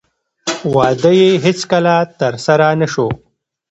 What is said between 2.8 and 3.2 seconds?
شو